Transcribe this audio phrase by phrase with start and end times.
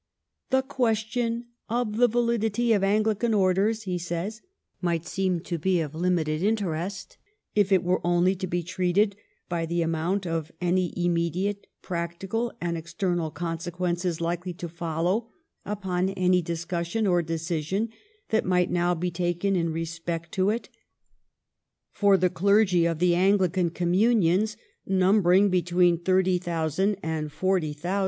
[0.57, 4.41] "The question of the validity of Anglican orders," he says,
[4.81, 7.19] "might seem to be of limited interest
[7.53, 9.15] if it were only to be treated
[9.47, 15.29] by the amount of any immediate, practical, and external consequences likely to follow
[15.65, 17.89] upon any discussion or decision
[18.29, 20.67] that might now be taken in respect to it.
[21.91, 27.99] For the clergy of the Anglican communions, number ing between thirty thousand and forty thousand.